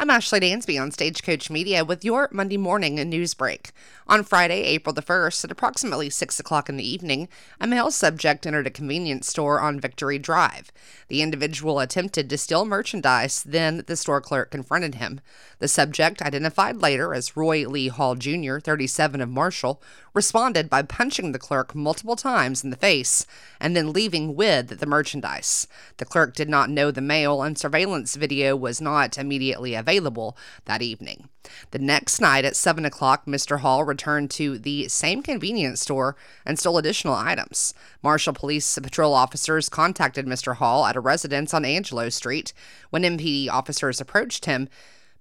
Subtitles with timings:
[0.00, 3.72] I'm Ashley Dansby on Stagecoach Media with your Monday morning news break.
[4.08, 7.28] On Friday, April the 1st, at approximately 6 o'clock in the evening,
[7.60, 10.72] a male subject entered a convenience store on Victory Drive.
[11.08, 15.20] The individual attempted to steal merchandise, then the store clerk confronted him.
[15.58, 19.82] The subject, identified later as Roy Lee Hall Jr., 37 of Marshall,
[20.14, 23.26] responded by punching the clerk multiple times in the face
[23.60, 25.68] and then leaving with the merchandise.
[25.98, 30.36] The clerk did not know the male, and surveillance video was not immediately available available
[30.66, 31.28] that evening.
[31.72, 33.60] The next night at 7 o'clock, Mr.
[33.60, 37.74] Hall returned to the same convenience store and stole additional items.
[38.02, 40.56] Marshall Police patrol officers contacted Mr.
[40.56, 42.52] Hall at a residence on Angelo Street.
[42.90, 44.68] When MPD officers approached him,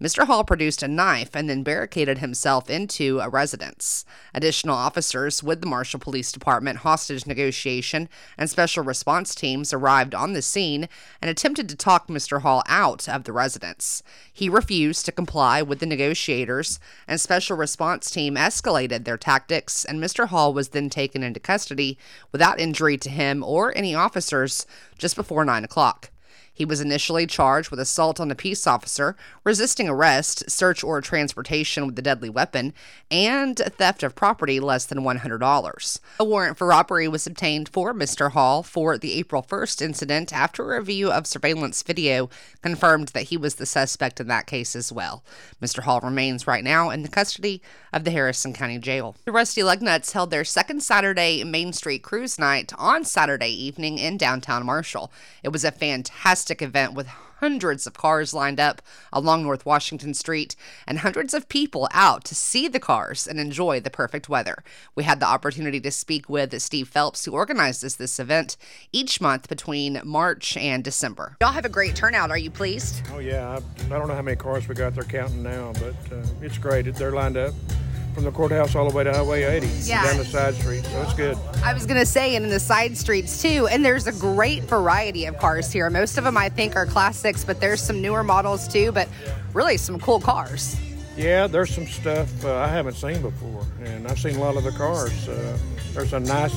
[0.00, 0.26] Mr.
[0.26, 4.04] Hall produced a knife and then barricaded himself into a residence.
[4.32, 10.34] Additional officers with the Marshall Police Department hostage negotiation and special response teams arrived on
[10.34, 10.88] the scene
[11.20, 12.42] and attempted to talk Mr.
[12.42, 14.04] Hall out of the residence.
[14.32, 16.78] He refused to comply with the negotiators,
[17.08, 20.28] and special response team escalated their tactics, and Mr.
[20.28, 21.98] Hall was then taken into custody
[22.30, 24.64] without injury to him or any officers
[24.96, 26.10] just before 9 o'clock.
[26.58, 29.14] He was initially charged with assault on a peace officer,
[29.44, 32.74] resisting arrest, search or transportation with a deadly weapon,
[33.12, 36.00] and theft of property less than $100.
[36.18, 38.32] A warrant for robbery was obtained for Mr.
[38.32, 42.28] Hall for the April 1st incident after a review of surveillance video
[42.60, 45.22] confirmed that he was the suspect in that case as well.
[45.62, 45.84] Mr.
[45.84, 49.14] Hall remains right now in the custody of the Harrison County Jail.
[49.24, 54.16] The Rusty Lugnuts held their second Saturday Main Street Cruise Night on Saturday evening in
[54.16, 55.12] downtown Marshall.
[55.44, 57.06] It was a fantastic fantastic event with
[57.40, 58.80] hundreds of cars lined up
[59.12, 63.80] along North Washington Street and hundreds of people out to see the cars and enjoy
[63.80, 64.64] the perfect weather.
[64.94, 68.56] We had the opportunity to speak with Steve Phelps, who organizes this event
[68.92, 71.36] each month between March and December.
[71.42, 72.30] Y'all have a great turnout.
[72.30, 73.02] Are you pleased?
[73.12, 73.46] Oh, yeah.
[73.48, 76.58] I, I don't know how many cars we got there counting now, but uh, it's
[76.58, 76.86] great.
[76.94, 77.52] They're lined up
[78.18, 80.02] from the courthouse all the way to Highway 80 yeah.
[80.02, 80.90] down the side streets.
[80.90, 81.38] So it's good.
[81.62, 83.68] I was going to say, and in the side streets too.
[83.70, 85.88] And there's a great variety of cars here.
[85.88, 88.90] Most of them, I think, are classics, but there's some newer models too.
[88.90, 89.08] But
[89.52, 90.74] really, some cool cars.
[91.18, 94.62] Yeah, there's some stuff uh, I haven't seen before, and I've seen a lot of
[94.62, 95.28] the cars.
[95.28, 95.58] Uh,
[95.92, 96.54] there's a nice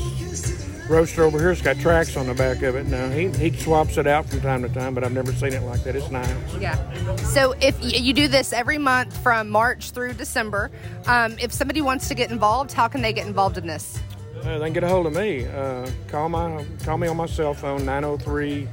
[0.88, 1.50] roadster over here.
[1.50, 2.86] It's got tracks on the back of it.
[2.86, 5.64] Now he he swaps it out from time to time, but I've never seen it
[5.64, 5.96] like that.
[5.96, 6.30] It's nice.
[6.60, 6.78] Yeah.
[7.18, 10.70] So if you do this every month from March through December,
[11.08, 14.00] um, if somebody wants to get involved, how can they get involved in this?
[14.44, 15.48] Uh, they can get a hold of me.
[15.48, 18.68] Uh, call my call me on my cell phone 903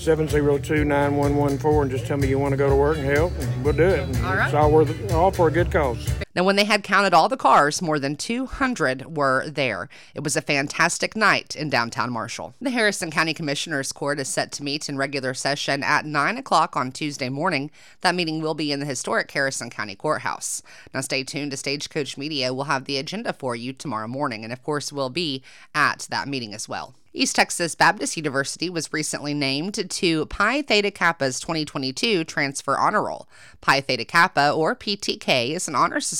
[0.00, 3.64] 702 9114 and just tell me you want to go to work and help, and
[3.64, 4.00] we'll do it.
[4.22, 4.46] All right.
[4.46, 6.08] It's all, worth, all for a good cause.
[6.32, 9.88] Now, when they had counted all the cars, more than 200 were there.
[10.14, 12.54] It was a fantastic night in downtown Marshall.
[12.60, 16.76] The Harrison County Commissioners Court is set to meet in regular session at 9 o'clock
[16.76, 17.72] on Tuesday morning.
[18.02, 20.62] That meeting will be in the historic Harrison County Courthouse.
[20.94, 22.54] Now, stay tuned to Stagecoach Media.
[22.54, 25.42] We'll have the agenda for you tomorrow morning, and of course, we'll be
[25.74, 26.94] at that meeting as well.
[27.12, 33.28] East Texas Baptist University was recently named to Phi Theta Kappa's 2022 Transfer Honor Roll.
[33.60, 36.19] Phi Theta Kappa, or PTK, is an honor society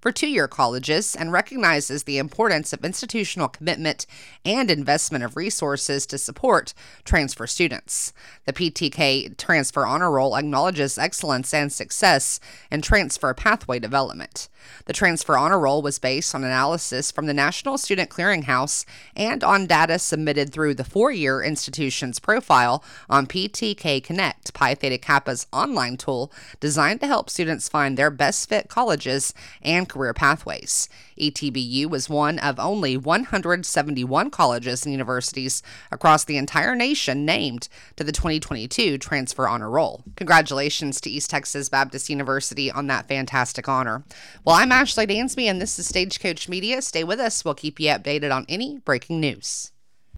[0.00, 4.06] for two year colleges and recognizes the importance of institutional commitment
[4.44, 6.74] and investment of resources to support
[7.04, 8.12] transfer students.
[8.46, 12.40] The PTK Transfer Honor Roll acknowledges excellence and success
[12.70, 14.48] in transfer pathway development.
[14.86, 18.84] The Transfer Honor Roll was based on analysis from the National Student Clearinghouse
[19.16, 24.98] and on data submitted through the four year institution's profile on PTK Connect, Phi Theta
[24.98, 29.19] Kappa's online tool designed to help students find their best fit colleges
[29.62, 30.88] and career pathways.
[31.18, 38.04] ETBU was one of only 171 colleges and universities across the entire nation named to
[38.04, 40.02] the 2022 Transfer Honor Roll.
[40.16, 44.04] Congratulations to East Texas Baptist University on that fantastic honor.
[44.44, 46.82] Well, I'm Ashley Dansby, and this is Stagecoach Media.
[46.82, 47.44] Stay with us.
[47.44, 49.72] We'll keep you updated on any breaking news.